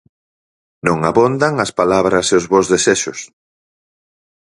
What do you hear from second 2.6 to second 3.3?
desexos.